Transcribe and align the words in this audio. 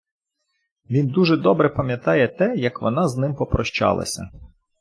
він 0.89 1.07
дуже 1.07 1.37
добре 1.37 1.69
пам'ятає 1.69 2.27
те, 2.27 2.55
як 2.55 2.81
вона 2.81 3.07
з 3.07 3.17
ним 3.17 3.35
попрощалася 3.35 4.29